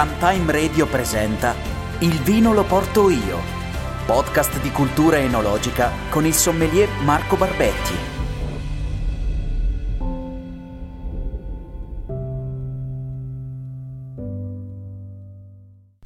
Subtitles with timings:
[0.00, 1.56] Runtime Radio presenta
[1.98, 3.40] Il vino lo porto io,
[4.06, 8.17] podcast di cultura enologica con il sommelier Marco Barbetti.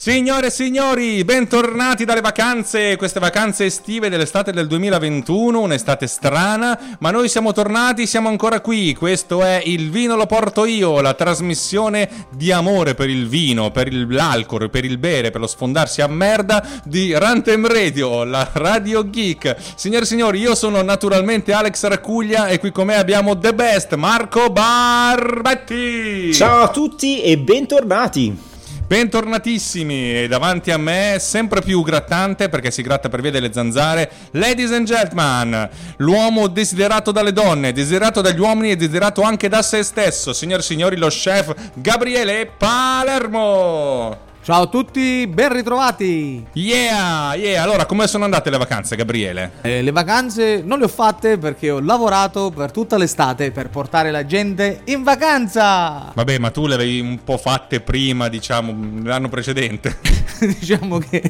[0.03, 7.13] Signore e signori, bentornati dalle vacanze, queste vacanze estive dell'estate del 2021, un'estate strana, ma
[7.13, 12.27] noi siamo tornati, siamo ancora qui, questo è Il vino lo porto io, la trasmissione
[12.31, 16.67] di amore per il vino, per l'alcol, per il bere, per lo sfondarsi a merda
[16.83, 19.55] di Rantem Radio, la Radio Geek.
[19.77, 23.95] Signore e signori, io sono naturalmente Alex Racuglia e qui con me abbiamo The Best,
[23.95, 26.35] Marco Barbetti.
[26.35, 28.51] Ciao a tutti e bentornati.
[28.93, 34.11] Bentornatissimi e davanti a me, sempre più grattante perché si gratta per via delle zanzare,
[34.33, 39.83] ladies and gentlemen, l'uomo desiderato dalle donne, desiderato dagli uomini e desiderato anche da se
[39.83, 44.31] stesso, signori e signori, lo chef Gabriele Palermo.
[44.45, 46.45] Ciao a tutti, ben ritrovati!
[46.55, 49.53] Yeah, yeah, allora come sono andate le vacanze Gabriele?
[49.63, 54.11] Eh, le vacanze non le ho fatte perché ho lavorato per tutta l'estate per portare
[54.11, 56.11] la gente in vacanza!
[56.13, 59.99] Vabbè, ma tu le avevi un po' fatte prima, diciamo, l'anno precedente.
[60.59, 61.23] diciamo che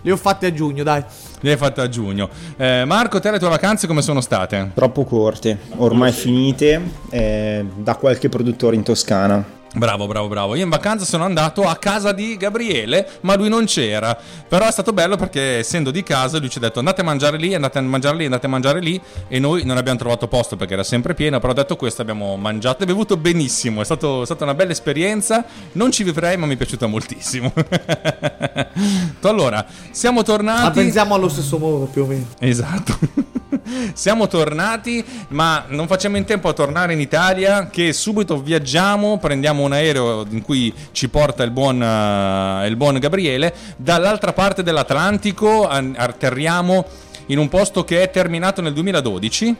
[0.00, 1.04] le ho fatte a giugno, dai.
[1.38, 2.28] Le hai fatte a giugno.
[2.56, 4.72] Eh, Marco, te le tue vacanze come sono state?
[4.74, 9.58] Troppo corte, ormai finite, eh, da qualche produttore in Toscana.
[9.72, 10.54] Bravo, bravo, bravo.
[10.56, 14.18] Io in vacanza sono andato a casa di Gabriele, ma lui non c'era.
[14.48, 17.36] Però è stato bello perché essendo di casa lui ci ha detto andate a mangiare
[17.36, 20.56] lì, andate a mangiare lì, andate a mangiare lì e noi non abbiamo trovato posto
[20.56, 23.80] perché era sempre pieno, però detto questo abbiamo mangiato e bevuto benissimo.
[23.80, 25.44] È, stato, è stata una bella esperienza.
[25.72, 27.52] Non ci vivrei, ma mi è piaciuta moltissimo.
[29.22, 30.62] allora, siamo tornati.
[30.62, 32.26] Ma pensiamo allo stesso modo più o meno.
[32.40, 33.38] Esatto.
[33.94, 39.62] Siamo tornati, ma non facciamo in tempo a tornare in Italia, che subito viaggiamo, prendiamo
[39.62, 45.66] un aereo in cui ci porta il buon, uh, il buon Gabriele, dall'altra parte dell'Atlantico
[45.66, 46.86] atterriamo
[47.26, 49.56] in un posto che è terminato nel 2012,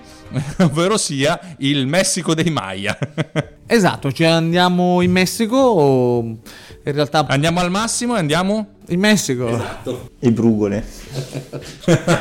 [0.59, 2.99] ovvero sia il Messico dei Maya.
[3.67, 7.25] esatto, cioè andiamo in Messico o in realtà...
[7.29, 8.79] Andiamo al massimo e andiamo...
[8.89, 9.49] In Messico.
[9.49, 10.11] Esatto.
[10.19, 10.85] E brugole.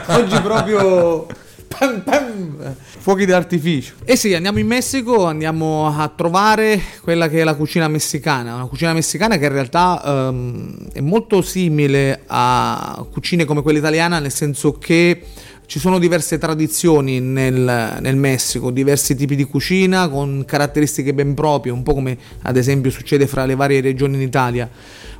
[0.07, 1.25] Oggi proprio
[1.69, 3.93] pam, pam, fuochi d'artificio.
[4.03, 8.55] E eh sì, andiamo in Messico, andiamo a trovare quella che è la cucina messicana,
[8.55, 14.19] una cucina messicana che in realtà um, è molto simile a cucine come quella italiana,
[14.19, 15.21] nel senso che
[15.67, 21.71] ci sono diverse tradizioni nel, nel, Messico, diversi tipi di cucina con caratteristiche ben proprie,
[21.71, 24.67] un po' come ad esempio succede fra le varie regioni in Italia.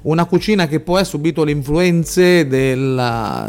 [0.01, 3.47] Una cucina che poi ha subito le influenze della,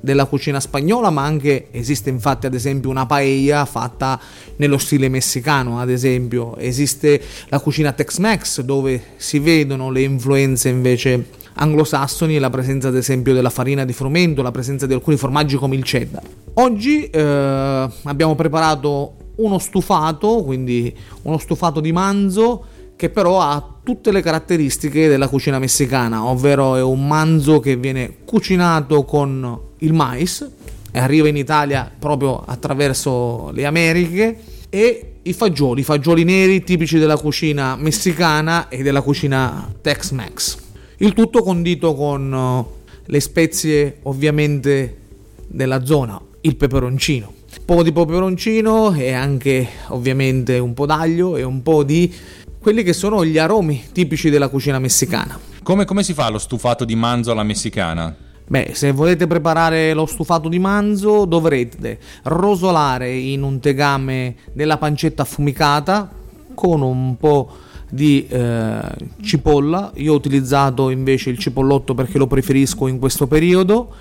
[0.00, 4.18] della cucina spagnola, ma anche esiste infatti ad esempio una paella fatta
[4.56, 11.38] nello stile messicano, ad esempio esiste la cucina Tex-Mex dove si vedono le influenze invece
[11.52, 15.76] anglosassoni la presenza ad esempio della farina di frumento, la presenza di alcuni formaggi come
[15.76, 16.22] il cheddar.
[16.54, 22.64] Oggi eh, abbiamo preparato uno stufato, quindi uno stufato di manzo
[22.96, 28.18] che però ha tutte le caratteristiche della cucina messicana, ovvero è un manzo che viene
[28.24, 30.48] cucinato con il mais
[30.92, 34.38] e arriva in Italia proprio attraverso le Americhe
[34.70, 40.58] e i fagioli, i fagioli neri tipici della cucina messicana e della cucina Tex-Mex.
[40.98, 42.66] Il tutto condito con uh,
[43.06, 44.98] le spezie ovviamente
[45.48, 47.38] della zona, il peperoncino.
[47.50, 52.12] Un po' di peperoncino e anche ovviamente un po' d'aglio e un po' di
[52.60, 55.38] quelli che sono gli aromi tipici della cucina messicana.
[55.62, 58.14] Come, come si fa lo stufato di manzo alla messicana?
[58.46, 65.22] Beh, se volete preparare lo stufato di manzo dovrete rosolare in un tegame della pancetta
[65.22, 66.10] affumicata
[66.54, 67.50] con un po'
[67.88, 68.80] di eh,
[69.22, 69.92] cipolla.
[69.94, 73.94] Io ho utilizzato invece il cipollotto perché lo preferisco in questo periodo.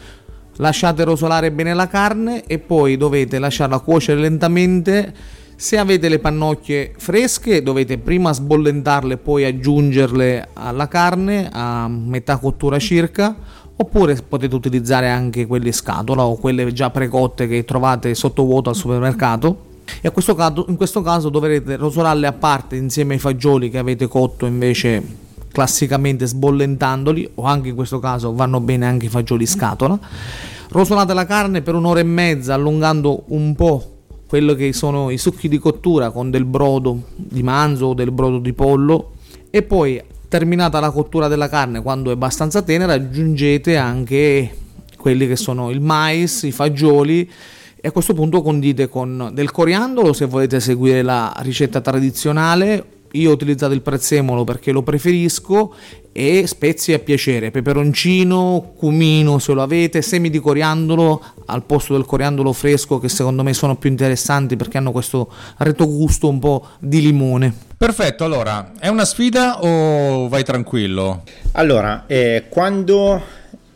[0.58, 5.14] Lasciate rosolare bene la carne e poi dovete lasciarla cuocere lentamente
[5.60, 12.38] se avete le pannocchie fresche dovete prima sbollentarle e poi aggiungerle alla carne a metà
[12.38, 13.36] cottura circa
[13.76, 19.66] oppure potete utilizzare anche quelle scatola o quelle già precotte che trovate sottovuoto al supermercato.
[20.00, 24.08] E questo caso, in questo caso dovrete rosolarle a parte insieme ai fagioli che avete
[24.08, 25.04] cotto invece
[25.52, 30.00] classicamente sbollentandoli o anche in questo caso vanno bene anche i fagioli scatola.
[30.70, 33.98] Rosolate la carne per un'ora e mezza allungando un po'
[34.30, 38.38] quello che sono i succhi di cottura con del brodo di manzo o del brodo
[38.38, 39.14] di pollo
[39.50, 44.56] e poi terminata la cottura della carne quando è abbastanza tenera aggiungete anche
[44.98, 47.28] quelli che sono il mais, i fagioli
[47.76, 53.30] e a questo punto condite con del coriandolo se volete seguire la ricetta tradizionale io
[53.30, 55.74] ho utilizzato il prezzemolo perché lo preferisco
[56.12, 62.06] e spezie a piacere, peperoncino, cumino se lo avete, semi di coriandolo al posto del
[62.06, 67.02] coriandolo fresco che secondo me sono più interessanti perché hanno questo retrogusto un po' di
[67.02, 67.54] limone.
[67.78, 71.24] Perfetto, allora, è una sfida o vai tranquillo?
[71.54, 73.22] Allora, eh, quando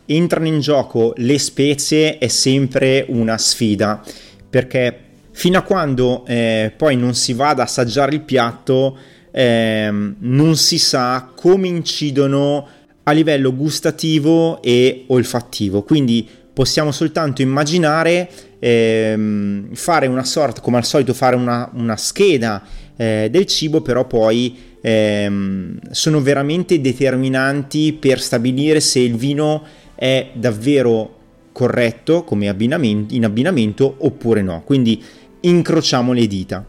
[0.06, 4.02] entrano in gioco le spezie è sempre una sfida
[4.50, 4.98] perché
[5.30, 8.96] fino a quando eh, poi non si va ad assaggiare il piatto
[9.36, 12.68] eh, non si sa come incidono
[13.02, 20.84] a livello gustativo e olfattivo quindi possiamo soltanto immaginare ehm, fare una sorta come al
[20.84, 22.62] solito fare una, una scheda
[22.96, 29.64] eh, del cibo però poi ehm, sono veramente determinanti per stabilire se il vino
[29.96, 31.18] è davvero
[31.50, 35.02] corretto come abbinamento, in abbinamento oppure no quindi
[35.40, 36.64] incrociamo le dita.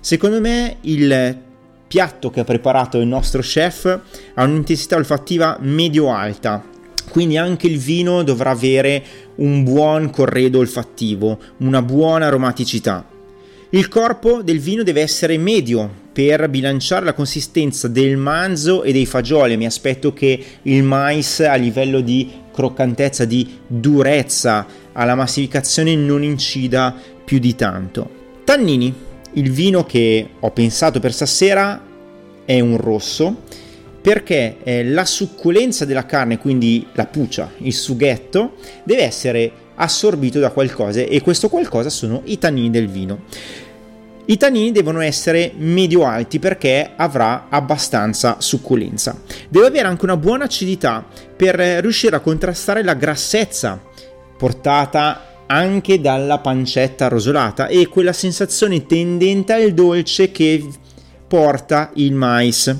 [0.00, 1.46] Secondo me il
[1.88, 4.00] piatto che ha preparato il nostro chef
[4.34, 6.62] ha un'intensità olfattiva medio-alta,
[7.10, 9.02] quindi anche il vino dovrà avere
[9.36, 13.16] un buon corredo olfattivo, una buona aromaticità.
[13.70, 19.04] Il corpo del vino deve essere medio per bilanciare la consistenza del manzo e dei
[19.04, 19.58] fagioli.
[19.58, 26.94] Mi aspetto che il mais a livello di croccantezza, di durezza, alla massificazione non incida
[27.24, 28.10] più di tanto.
[28.44, 28.92] Tannini,
[29.38, 31.80] il vino che ho pensato per stasera
[32.44, 33.42] è un rosso
[34.00, 38.54] perché eh, la succulenza della carne, quindi la pucia, il sughetto,
[38.84, 43.24] deve essere assorbito da qualcosa e questo qualcosa sono i tannini del vino.
[44.26, 49.20] I tannini devono essere medio-alti perché avrà abbastanza succulenza.
[49.48, 51.04] Deve avere anche una buona acidità
[51.36, 53.80] per riuscire a contrastare la grassezza
[54.36, 60.64] portata anche dalla pancetta rosolata e quella sensazione tendente al dolce che
[61.26, 62.74] porta il mais.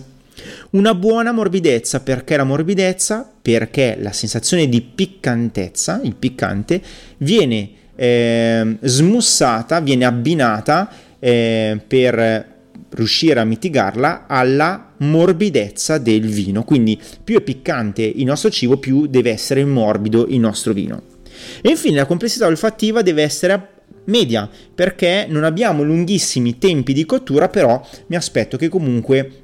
[0.71, 3.31] Una buona morbidezza, perché la morbidezza?
[3.41, 6.81] Perché la sensazione di piccantezza, il piccante,
[7.19, 12.57] viene eh, smussata, viene abbinata eh, per
[12.91, 16.65] riuscire a mitigarla alla morbidezza del vino.
[16.65, 21.17] Quindi più è piccante il nostro cibo, più deve essere morbido il nostro vino.
[21.61, 23.69] E infine la complessità olfattiva deve essere
[24.05, 29.43] media perché non abbiamo lunghissimi tempi di cottura, però mi aspetto che comunque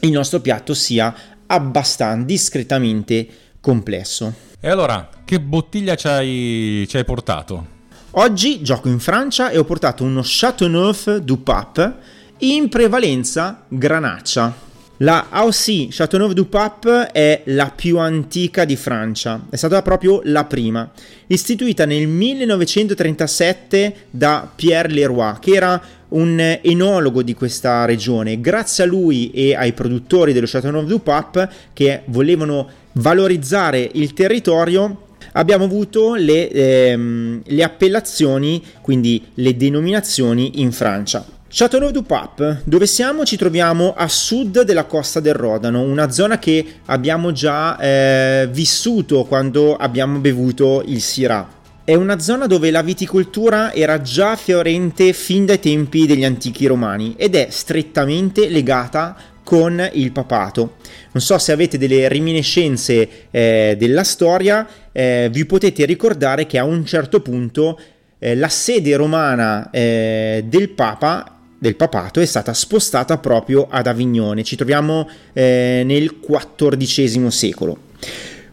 [0.00, 1.14] il nostro piatto sia
[1.46, 3.26] abbastanza discretamente
[3.60, 4.50] complesso.
[4.60, 7.80] E allora, che bottiglia ci hai, ci hai portato?
[8.12, 11.94] Oggi gioco in Francia e ho portato uno Chateauneuf du Pape
[12.38, 14.70] in prevalenza granaccia.
[15.02, 20.44] La Aussie Châteauneuf du Pape è la più antica di Francia, è stata proprio la
[20.44, 20.88] prima,
[21.26, 28.40] istituita nel 1937 da Pierre Leroy, che era un enologo di questa regione.
[28.40, 35.06] Grazie a lui e ai produttori dello Châteauneuf du Pape che volevano valorizzare il territorio,
[35.32, 41.40] abbiamo avuto le, ehm, le appellazioni, quindi le denominazioni in Francia.
[41.54, 43.26] Châteauneuf-du-Pape, dove siamo?
[43.26, 49.24] Ci troviamo a sud della costa del Rodano, una zona che abbiamo già eh, vissuto
[49.24, 51.46] quando abbiamo bevuto il Syrah.
[51.84, 57.16] È una zona dove la viticoltura era già fiorente fin dai tempi degli antichi romani
[57.18, 59.14] ed è strettamente legata
[59.44, 60.76] con il papato.
[61.12, 66.64] Non so se avete delle reminiscenze eh, della storia, eh, vi potete ricordare che a
[66.64, 67.78] un certo punto
[68.18, 74.42] eh, la sede romana eh, del Papa del papato è stata spostata proprio ad Avignone,
[74.42, 77.78] ci troviamo eh, nel XIV secolo.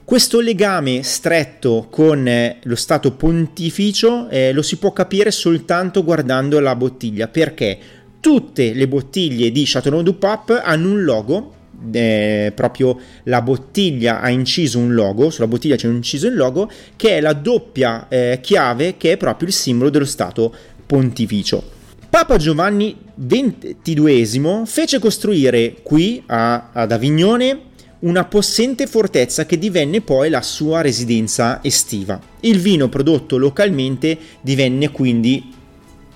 [0.06, 6.60] Questo legame stretto con eh, lo Stato pontificio eh, lo si può capire soltanto guardando
[6.60, 7.80] la bottiglia, perché
[8.20, 11.54] tutte le bottiglie di Châteauneuf du Pape hanno un logo,
[11.92, 17.18] eh, proprio la bottiglia ha inciso un logo, sulla bottiglia c'è inciso il logo, che
[17.18, 20.54] è la doppia eh, chiave che è proprio il simbolo dello Stato
[20.86, 21.78] pontificio.
[22.10, 27.68] Papa Giovanni XXII fece costruire qui a, ad Avignone
[28.00, 32.20] una possente fortezza che divenne poi la sua residenza estiva.
[32.40, 35.54] Il vino prodotto localmente divenne quindi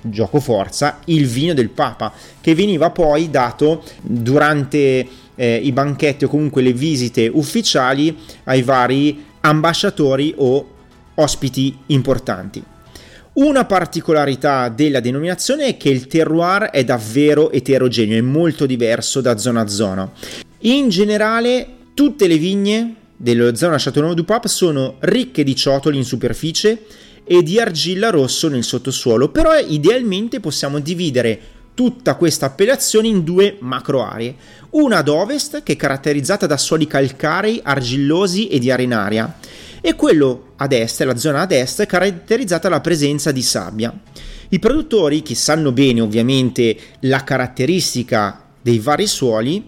[0.01, 6.27] gioco forza il vino del Papa che veniva poi dato durante eh, i banchetti o
[6.27, 10.67] comunque le visite ufficiali ai vari ambasciatori o
[11.13, 12.63] ospiti importanti.
[13.35, 19.37] Una particolarità della denominazione è che il terroir è davvero eterogeneo, è molto diverso da
[19.37, 20.11] zona a zona.
[20.59, 26.03] In generale, tutte le vigne della zona Châteauneuf du Pape sono ricche di ciotoli in
[26.03, 26.85] superficie
[27.23, 31.39] e di argilla rosso nel sottosuolo, però idealmente possiamo dividere
[31.73, 34.35] tutta questa appellazione in due macro aree.
[34.71, 39.39] Una ad ovest, che è caratterizzata da suoli calcarei, argillosi e di arenaria,
[39.85, 43.93] e quello ad est, la zona ad est, caratterizzata dalla presenza di sabbia.
[44.47, 49.65] I produttori, che sanno bene ovviamente la caratteristica dei vari suoli,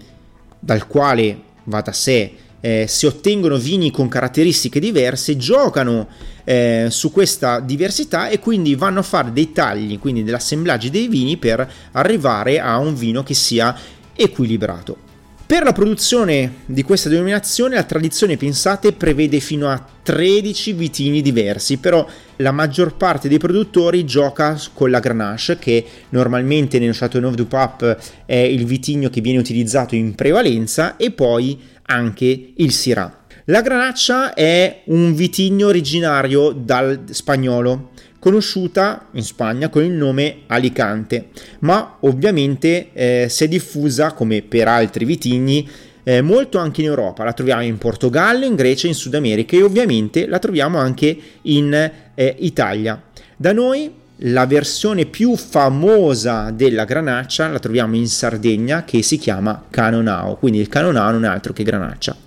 [0.58, 2.32] dal quale va da sé
[2.62, 6.08] eh, si ottengono vini con caratteristiche diverse, giocano
[6.46, 11.36] eh, su questa diversità e quindi vanno a fare dei tagli, quindi dell'assemblaggio dei vini
[11.36, 13.78] per arrivare a un vino che sia
[14.16, 15.05] equilibrato.
[15.48, 21.78] Per la produzione di questa denominazione la tradizione, pensate, prevede fino a 13 vitini diversi,
[21.78, 22.04] però
[22.38, 27.96] la maggior parte dei produttori gioca con la Grenache, che normalmente nel Châteauneuf du Pape
[28.26, 33.26] è il vitigno che viene utilizzato in prevalenza, e poi anche il Syrah.
[33.46, 37.92] La Granaccia è un vitigno originario dal spagnolo,
[38.26, 41.28] conosciuta in Spagna con il nome Alicante,
[41.60, 45.70] ma ovviamente eh, si è diffusa come per altri vitigni
[46.02, 49.62] eh, molto anche in Europa, la troviamo in Portogallo, in Grecia, in Sud America e
[49.62, 53.00] ovviamente la troviamo anche in eh, Italia.
[53.38, 59.66] Da noi la versione più famosa della granaccia la troviamo in Sardegna che si chiama
[59.70, 62.18] Canonao, quindi il Canonao non è altro che granaccia.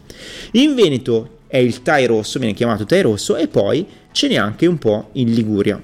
[0.52, 3.84] In Veneto è il Tai rosso, viene chiamato Tai rosso e poi
[4.18, 5.80] ce n'è anche un po' in Liguria.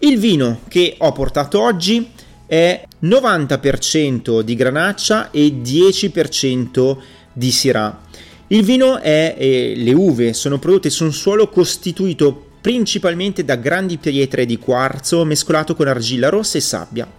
[0.00, 2.06] Il vino che ho portato oggi
[2.44, 6.96] è 90% di granaccia e 10%
[7.32, 7.98] di Syrah.
[8.48, 13.96] Il vino è, eh, le uve sono prodotte su un suolo costituito principalmente da grandi
[13.96, 17.10] pietre di quarzo mescolato con argilla rossa e sabbia.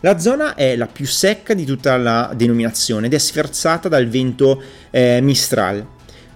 [0.00, 4.60] La zona è la più secca di tutta la denominazione ed è sferzata dal vento
[4.90, 5.86] eh, Mistral.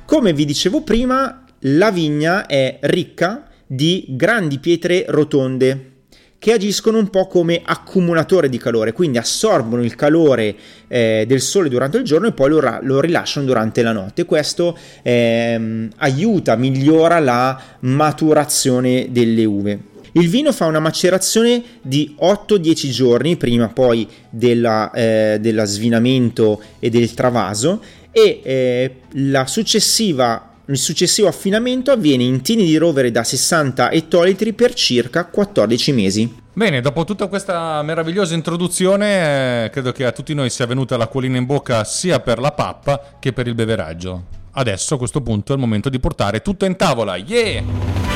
[0.04, 5.90] Come vi dicevo prima, la vigna è ricca di grandi pietre rotonde
[6.40, 10.56] che agiscono un po' come accumulatore di calore, quindi assorbono il calore
[10.88, 14.24] eh, del sole durante il giorno e poi lo, ra- lo rilasciano durante la notte.
[14.24, 19.78] Questo eh, aiuta, migliora la maturazione delle uve.
[20.12, 26.90] Il vino fa una macerazione di 8-10 giorni prima poi della, eh, dello svinamento e
[26.90, 33.24] del travaso e eh, la successiva il successivo affinamento avviene in tini di rovere da
[33.24, 36.38] 60 ettolitri per circa 14 mesi.
[36.52, 41.36] Bene, dopo tutta questa meravigliosa introduzione, eh, credo che a tutti noi sia venuta l'acquolina
[41.36, 44.38] in bocca sia per la pappa che per il beveraggio.
[44.52, 47.16] Adesso a questo punto è il momento di portare tutto in tavola.
[47.16, 48.09] Yeah!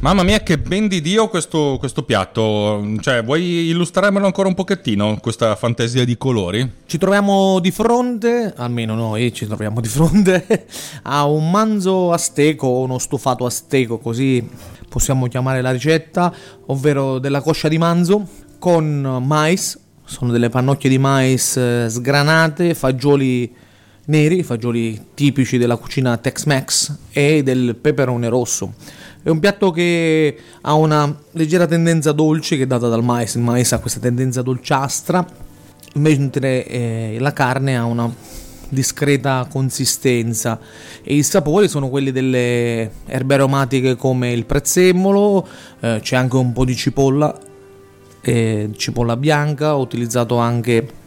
[0.00, 2.82] Mamma mia, che ben di Dio questo, questo, piatto.
[3.00, 6.66] Cioè, vuoi illustrarmelo ancora un pochettino, questa fantasia di colori?
[6.86, 10.66] Ci troviamo di fronte, almeno noi ci troviamo di fronte,
[11.02, 14.48] a un manzo asteco, uno stufato asteco, così
[14.88, 16.34] possiamo chiamare la ricetta,
[16.68, 18.26] ovvero della coscia di manzo
[18.58, 23.54] con mais, sono delle pannocchie di mais eh, sgranate, fagioli
[24.06, 28.72] neri, fagioli tipici della cucina Tex-Mex e del peperone rosso
[29.22, 33.42] è un piatto che ha una leggera tendenza dolce che è data dal mais, il
[33.42, 35.26] mais ha questa tendenza dolciastra,
[35.94, 38.10] mentre eh, la carne ha una
[38.70, 40.58] discreta consistenza.
[41.02, 45.46] E i sapori sono quelli delle erbe aromatiche come il prezzemolo,
[45.80, 47.38] eh, c'è anche un po' di cipolla,
[48.22, 50.98] eh, cipolla bianca, ho utilizzato anche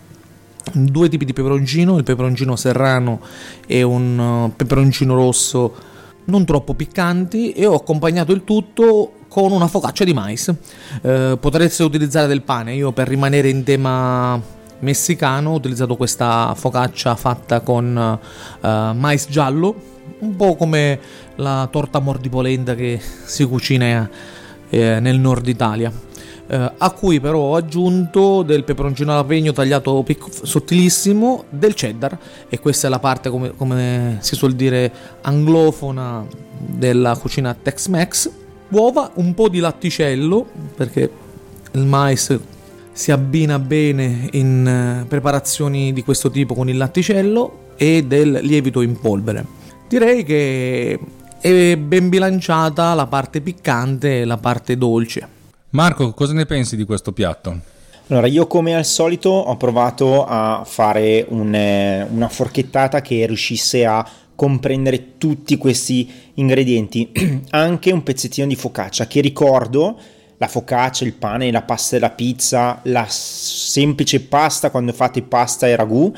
[0.71, 3.19] due tipi di peperoncino, il peperoncino serrano
[3.65, 5.91] e un uh, peperoncino rosso
[6.25, 10.53] non troppo piccanti e ho accompagnato il tutto con una focaccia di mais.
[11.01, 14.39] Eh, potreste utilizzare del pane, io per rimanere in tema
[14.79, 18.19] messicano ho utilizzato questa focaccia fatta con
[18.61, 19.73] uh, mais giallo,
[20.19, 20.99] un po' come
[21.35, 24.09] la torta mordipolenta che si cucina
[24.69, 25.91] eh, nel nord Italia
[26.47, 32.17] eh, a cui però ho aggiunto del peperoncino alapegno tagliato pic- sottilissimo, del cheddar
[32.49, 36.25] e questa è la parte come, come si suol dire anglofona
[36.57, 38.29] della cucina Tex-Mex,
[38.69, 40.45] uova, un po' di latticello
[40.75, 41.09] perché
[41.71, 42.37] il mais
[42.91, 48.81] si abbina bene in eh, preparazioni di questo tipo con il latticello e del lievito
[48.81, 49.45] in polvere.
[49.87, 50.99] Direi che
[51.39, 55.41] è ben bilanciata la parte piccante e la parte dolce.
[55.73, 57.59] Marco, cosa ne pensi di questo piatto?
[58.09, 63.83] Allora, io come al solito ho provato a fare un, eh, una forchettata che riuscisse
[63.83, 67.11] a comprendere tutti questi ingredienti,
[67.49, 69.97] anche un pezzettino di focaccia che ricordo
[70.37, 75.75] la focaccia, il pane, la pasta della pizza, la semplice pasta quando fate pasta e
[75.75, 76.13] ragù.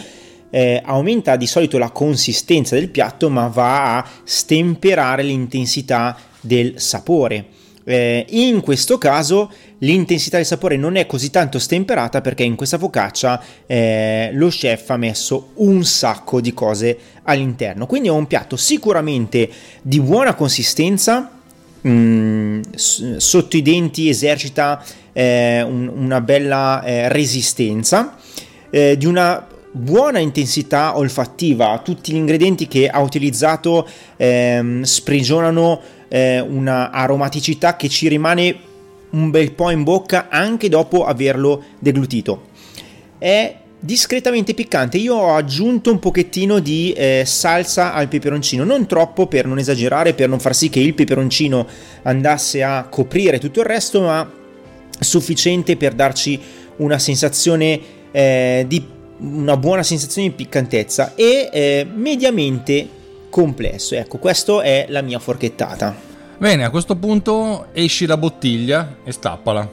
[0.49, 7.54] Eh, aumenta di solito la consistenza del piatto ma va a stemperare l'intensità del sapore
[7.85, 12.79] eh, in questo caso l'intensità del sapore non è così tanto stemperata perché in questa
[12.79, 17.85] focaccia eh, lo chef ha messo un sacco di cose all'interno.
[17.85, 19.49] Quindi è un piatto sicuramente
[19.81, 21.31] di buona consistenza,
[21.81, 22.61] mh, mm,
[23.17, 28.17] sotto i denti esercita eh, un, una bella eh, resistenza,
[28.71, 31.81] eh, di una buona intensità olfattiva.
[31.83, 35.81] Tutti gli ingredienti che ha utilizzato ehm, sprigionano
[36.15, 38.55] eh, una aromaticità che ci rimane
[39.09, 42.47] un bel po' in bocca anche dopo averlo deglutito.
[43.17, 44.95] È discretamente piccante.
[44.95, 50.13] Io ho aggiunto un pochettino di eh, salsa al peperoncino, non troppo per non esagerare,
[50.13, 51.67] per non far sì che il peperoncino
[52.03, 54.31] andasse a coprire tutto il resto, ma
[54.97, 56.39] sufficiente per darci
[56.77, 57.79] una sensazione
[58.11, 63.03] eh, di una buona sensazione di piccantezza e eh, mediamente
[63.35, 63.95] complesso.
[63.95, 65.93] Ecco, questa è la mia forchettata.
[66.37, 69.69] Bene, a questo punto esci la bottiglia e stappala.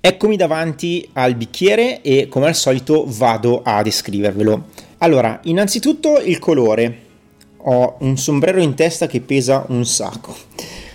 [0.00, 4.66] Eccomi davanti al bicchiere e come al solito vado a descrivervelo.
[4.98, 7.08] Allora, innanzitutto il colore.
[7.62, 10.36] Ho un sombrero in testa che pesa un sacco.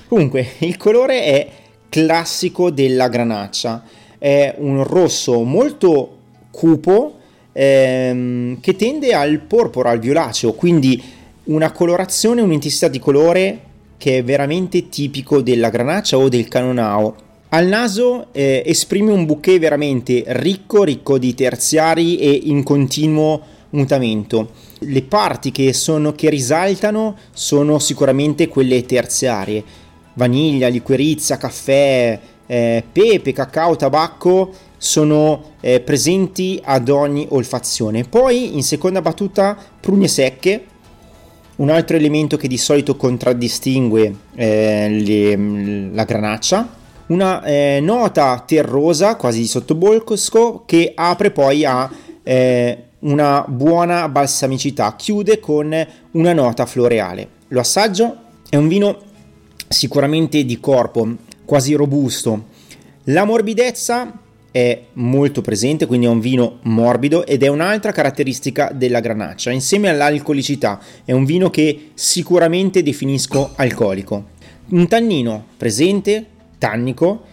[0.08, 1.50] Comunque, il colore è
[1.90, 3.84] classico della granaccia.
[4.18, 6.18] È un rosso molto
[6.50, 7.15] cupo
[7.58, 11.02] ehm, che tende al porpora, al violaceo, quindi
[11.46, 13.60] una colorazione, un'intensità di colore
[13.98, 17.16] che è veramente tipico della granaccia o del canonao.
[17.50, 24.50] Al naso eh, esprime un bouquet veramente ricco, ricco di terziari e in continuo mutamento.
[24.80, 29.64] Le parti che, sono, che risaltano sono sicuramente quelle terziarie.
[30.16, 34.52] Vaniglia, liquirizia, caffè, eh, pepe, cacao, tabacco
[34.86, 38.04] sono eh, presenti ad ogni olfazione.
[38.04, 40.66] Poi in seconda battuta prugne secche,
[41.56, 46.70] un altro elemento che di solito contraddistingue eh, le, la granaccia,
[47.08, 51.90] una eh, nota terrosa quasi di sottobolcosco che apre poi a
[52.22, 57.28] eh, una buona balsamicità, chiude con una nota floreale.
[57.48, 58.18] Lo assaggio
[58.50, 59.00] è un vino
[59.68, 61.08] sicuramente di corpo,
[61.44, 62.54] quasi robusto.
[63.06, 64.20] La morbidezza
[64.56, 69.90] è molto presente, quindi è un vino morbido ed è un'altra caratteristica della granaccia, insieme
[69.90, 70.80] all'alcolicità.
[71.04, 74.28] È un vino che sicuramente definisco alcolico.
[74.70, 76.26] Un tannino presente,
[76.58, 77.24] tannico,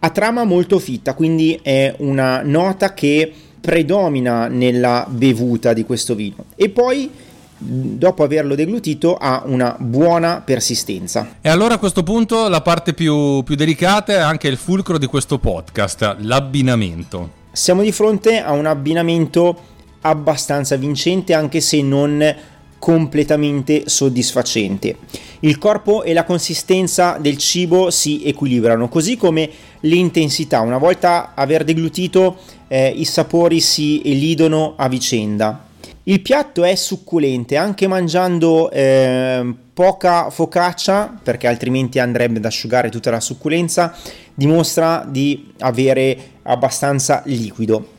[0.00, 6.46] a trama molto fitta, quindi è una nota che predomina nella bevuta di questo vino.
[6.56, 7.08] E poi
[7.58, 11.36] dopo averlo deglutito ha una buona persistenza.
[11.40, 15.06] E allora a questo punto la parte più, più delicata è anche il fulcro di
[15.06, 17.36] questo podcast, l'abbinamento.
[17.52, 22.36] Siamo di fronte a un abbinamento abbastanza vincente anche se non
[22.78, 24.96] completamente soddisfacente.
[25.40, 30.60] Il corpo e la consistenza del cibo si equilibrano, così come l'intensità.
[30.60, 32.36] Una volta aver deglutito
[32.68, 35.66] eh, i sapori si elidono a vicenda.
[36.08, 43.10] Il piatto è succulente, anche mangiando eh, poca focaccia, perché altrimenti andrebbe ad asciugare tutta
[43.10, 43.94] la succulenza,
[44.32, 47.96] dimostra di avere abbastanza liquido.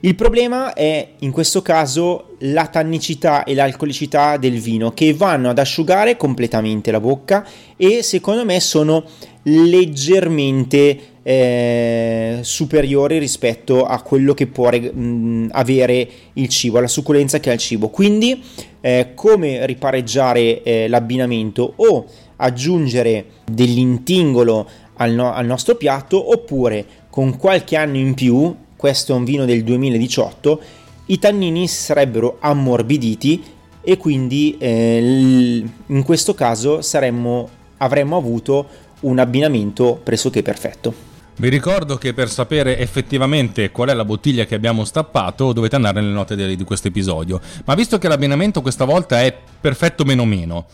[0.00, 5.60] Il problema è in questo caso la tannicità e l'alcolicità del vino che vanno ad
[5.60, 7.46] asciugare completamente la bocca
[7.76, 9.04] e secondo me sono
[9.42, 17.50] leggermente eh, superiori rispetto a quello che può mh, avere il cibo, alla succulenza che
[17.50, 17.90] ha il cibo.
[17.90, 18.42] Quindi
[18.80, 27.36] eh, come ripareggiare eh, l'abbinamento o aggiungere dell'intingolo al, no- al nostro piatto oppure con
[27.36, 30.60] qualche anno in più questo è un vino del 2018,
[31.06, 33.42] i tannini sarebbero ammorbiditi
[33.82, 38.66] e quindi eh, in questo caso saremmo, avremmo avuto
[39.00, 41.08] un abbinamento pressoché perfetto.
[41.40, 46.00] Vi ricordo che per sapere effettivamente qual è la bottiglia che abbiamo stappato dovete andare
[46.00, 47.40] nelle note di questo episodio.
[47.64, 50.66] Ma visto che l'abbinamento questa volta è perfetto meno meno,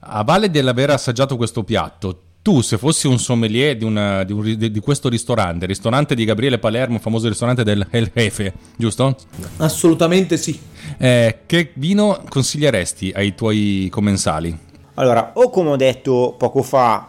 [0.00, 4.56] a valle dell'aver assaggiato questo piatto, tu se fossi un sommelier di, una, di, un,
[4.58, 9.16] di, questo ristorante, ristorante di Gabriele Palermo, famoso ristorante del El Jefe, giusto?
[9.56, 10.60] Assolutamente sì.
[10.98, 14.54] Eh, che vino consiglieresti ai tuoi commensali?
[14.96, 17.08] Allora, o come ho detto poco fa,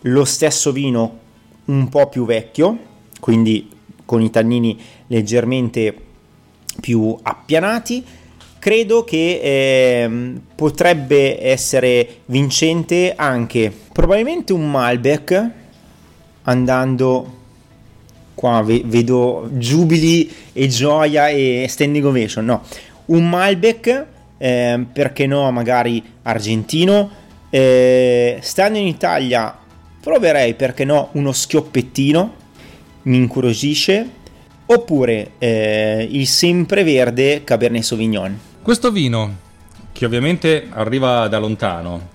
[0.00, 1.24] lo stesso vino
[1.66, 2.78] un po' più vecchio,
[3.20, 3.70] quindi
[4.04, 5.94] con i tannini leggermente
[6.80, 8.04] più appianati,
[8.58, 15.50] credo che eh, potrebbe essere vincente anche probabilmente un Malbec
[16.42, 17.34] andando
[18.34, 22.62] qua vedo giubili e gioia e standing ovation no.
[23.06, 24.06] Un Malbec
[24.38, 27.24] eh, perché no magari argentino.
[27.48, 29.56] Eh, stando in Italia
[30.06, 32.34] proverei, perché no, uno schioppettino,
[33.02, 34.08] mi incuriosisce,
[34.66, 38.38] oppure eh, il sempreverde Cabernet Sauvignon.
[38.62, 39.36] Questo vino,
[39.90, 42.08] che ovviamente arriva da lontano,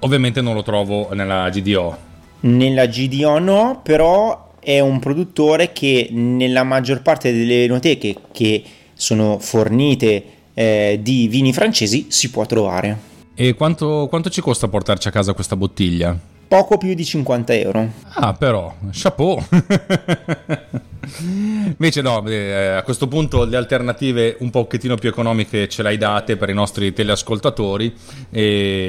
[0.00, 1.96] ovviamente non lo trovo nella GDO.
[2.40, 8.62] Nella GDO no, però è un produttore che nella maggior parte delle enoteche che
[8.94, 13.12] sono fornite eh, di vini francesi si può trovare.
[13.34, 16.32] E quanto, quanto ci costa portarci a casa questa bottiglia?
[16.46, 17.90] Poco più di 50 euro.
[18.14, 19.42] Ah, però, chapeau.
[21.20, 25.98] Invece no, eh, a questo punto le alternative un pochettino più economiche ce le hai
[25.98, 27.94] date per i nostri teleascoltatori,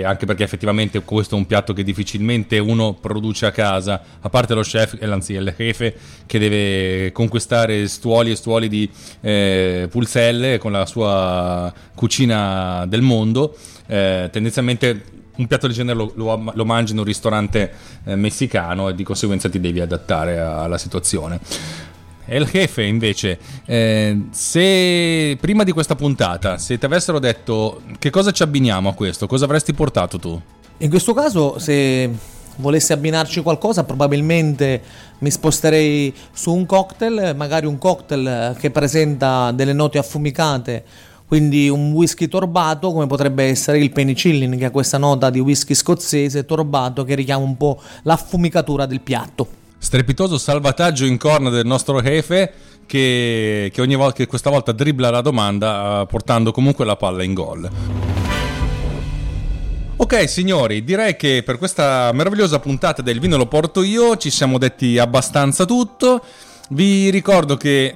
[0.04, 4.54] anche perché effettivamente questo è un piatto che difficilmente uno produce a casa, a parte
[4.54, 8.90] lo chef, eh, anzi il jefe che deve conquistare stuoli e stuoli di
[9.22, 13.56] eh, pulselle con la sua cucina del mondo.
[13.88, 17.72] Eh, tendenzialmente un piatto del genere lo, lo, lo mangi in un ristorante
[18.06, 21.40] eh, messicano e di conseguenza ti devi adattare alla situazione.
[22.28, 28.32] El Jefe invece, eh, se prima di questa puntata, se ti avessero detto che cosa
[28.32, 30.42] ci abbiniamo a questo, cosa avresti portato tu?
[30.78, 32.10] In questo caso, se
[32.58, 34.82] volessi abbinarci qualcosa, probabilmente
[35.20, 40.84] mi sposterei su un cocktail, magari un cocktail che presenta delle note affumicate
[41.28, 45.74] quindi un whisky torbato come potrebbe essere il penicillin che ha questa nota di whisky
[45.74, 49.48] scozzese torbato che richiama un po' l'affumicatura del piatto.
[49.78, 52.52] Strepitoso salvataggio in corna del nostro jefe
[52.86, 57.24] che, che ogni volta che questa volta dribbla la domanda uh, portando comunque la palla
[57.24, 57.70] in gol.
[59.98, 64.58] Ok signori, direi che per questa meravigliosa puntata del vino lo porto io, ci siamo
[64.58, 66.24] detti abbastanza tutto.
[66.70, 67.96] Vi ricordo che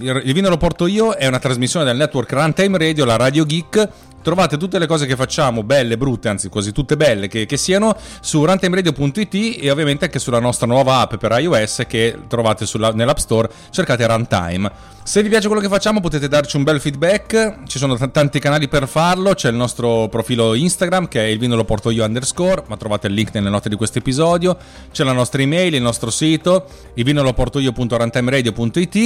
[0.00, 3.88] il vino lo porto io è una trasmissione del network Runtime Radio, la Radio Geek.
[4.22, 7.96] Trovate tutte le cose che facciamo, belle, brutte, anzi quasi tutte belle che, che siano,
[8.20, 13.16] su runtimeradio.it e ovviamente anche sulla nostra nuova app per iOS che trovate sulla, nell'App
[13.16, 14.70] Store, cercate Runtime.
[15.08, 18.38] Se vi piace quello che facciamo potete darci un bel feedback, ci sono t- tanti
[18.40, 22.04] canali per farlo, c'è il nostro profilo Instagram che è il vino lo porto io
[22.04, 24.58] underscore, ma trovate il link nelle note di questo episodio,
[24.92, 28.96] c'è la nostra email, il nostro sito, il vino lo porto io.runtimeradio.it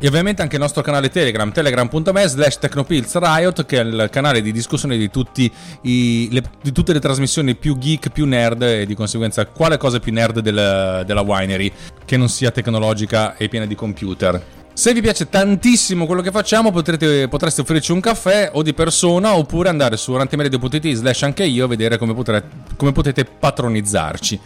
[0.00, 3.16] e ovviamente anche il nostro canale Telegram, telegram.me slash technopills
[3.64, 5.08] che è il canale di discussione di,
[5.82, 10.00] i, le, di, tutte le trasmissioni più geek, più nerd e di conseguenza quale cosa
[10.00, 11.70] più nerd del, della winery
[12.04, 14.62] che non sia tecnologica e piena di computer.
[14.74, 19.36] Se vi piace tantissimo quello che facciamo potrete, potreste offrirci un caffè o di persona
[19.36, 24.40] oppure andare su rantimedio.it slash anche io a vedere come, potrete, come potete patronizzarci.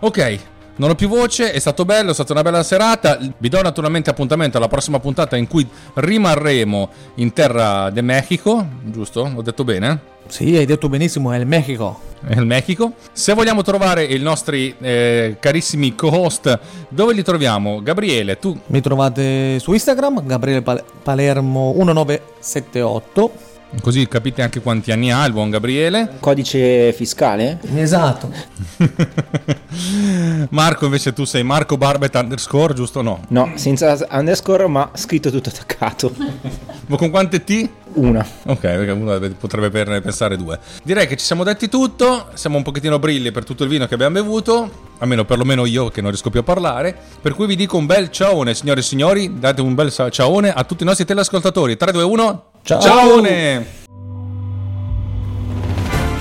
[0.00, 0.38] Ok,
[0.76, 3.18] non ho più voce, è stato bello, è stata una bella serata.
[3.38, 9.30] Vi do naturalmente appuntamento alla prossima puntata in cui rimarremo in terra de Mexico, giusto?
[9.34, 10.12] Ho detto bene?
[10.26, 12.00] Sì, hai detto benissimo, è il Mexico.
[12.26, 12.94] È il Mexico.
[13.12, 16.58] Se vogliamo trovare i nostri eh, carissimi co-host,
[16.88, 17.82] dove li troviamo?
[17.82, 18.58] Gabriele, tu?
[18.66, 20.62] Mi trovate su Instagram, Gabriele
[21.02, 26.16] Palermo 1978 Così capite anche quanti anni ha il buon Gabriele.
[26.20, 27.58] Codice fiscale?
[27.74, 28.32] Esatto.
[30.50, 33.20] Marco invece tu sei Marco Barbet underscore, giusto o no?
[33.28, 36.14] No, senza underscore ma scritto tutto attaccato.
[36.86, 37.68] ma con quante T?
[37.94, 38.26] Una.
[38.44, 40.58] Ok, perché uno potrebbe pensare due.
[40.82, 43.94] Direi che ci siamo detti tutto, siamo un pochettino brilli per tutto il vino che
[43.94, 47.76] abbiamo bevuto, almeno perlomeno io che non riesco più a parlare, per cui vi dico
[47.76, 51.76] un bel ciaone signore e signori, date un bel ciaone a tutti i nostri teleascoltatori.
[51.76, 52.44] 3, 2, 1...
[52.62, 52.80] Ciao!
[52.80, 53.82] Ciaone!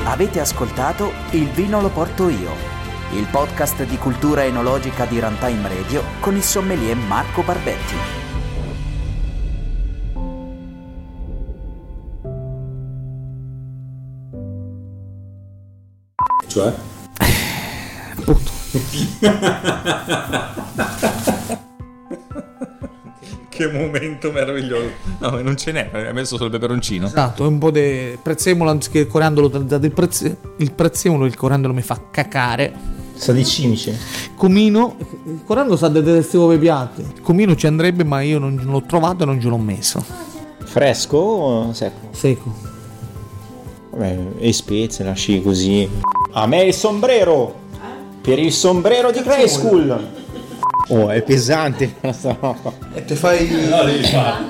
[0.06, 2.52] Avete ascoltato Il vino lo porto io,
[3.14, 8.22] il podcast di cultura enologica di Runtime Radio con il sommelier Marco Barbetti.
[16.48, 16.72] Cioè?
[18.20, 18.63] Appunto.
[23.50, 24.90] che momento meraviglioso.
[25.20, 27.06] No, non ce n'è, hai messo solo il peperoncino.
[27.06, 31.84] Esatto, un po' di prezzemolo anziché il coriandolo, il, prezze, il prezzemolo, il coriandolo mi
[31.84, 32.74] fa cacare.
[33.14, 33.96] Sa di cimice.
[34.36, 37.06] Comino, il coriandolo sa del detersivo per piatti.
[37.22, 40.04] Comino ci andrebbe, ma io non l'ho trovato e non ce l'ho messo.
[40.64, 42.08] Fresco o secco?
[42.12, 42.72] Secco.
[43.92, 45.88] Vabbè, e spezie, lasci così.
[46.32, 47.62] A me il sombrero!
[48.24, 50.12] Per il sombrero di Grey School!
[50.88, 52.72] Oh, è pesante questa roba.
[52.94, 53.50] E te fai.
[53.68, 54.46] No, devi fare.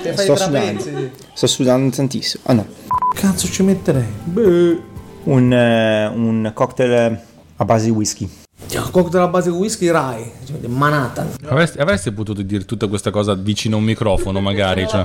[0.00, 0.84] Te fai Sto sudando.
[1.32, 2.44] Sto sudando tantissimo.
[2.46, 2.66] Ah no.
[3.14, 4.06] Cazzo ci metterei?
[4.22, 4.80] Beh.
[5.24, 7.20] Un, uh, un cocktail
[7.56, 8.30] a base di whisky.
[8.74, 10.30] Un cocktail a base di whisky Rai.
[10.68, 11.28] Manhattan.
[11.46, 14.86] Avresti, avresti potuto dire tutta questa cosa vicino a un microfono, magari.
[14.86, 15.04] Cioè.